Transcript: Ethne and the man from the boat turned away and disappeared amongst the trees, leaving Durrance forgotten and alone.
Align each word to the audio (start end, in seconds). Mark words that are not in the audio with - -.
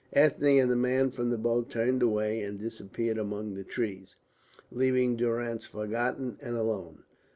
Ethne 0.13 0.57
and 0.57 0.71
the 0.71 0.75
man 0.75 1.11
from 1.11 1.29
the 1.29 1.37
boat 1.37 1.69
turned 1.69 2.01
away 2.01 2.41
and 2.41 2.57
disappeared 2.59 3.19
amongst 3.19 3.55
the 3.55 3.63
trees, 3.63 4.15
leaving 4.71 5.15
Durrance 5.15 5.67
forgotten 5.67 6.39
and 6.41 6.55
alone. 6.57 7.03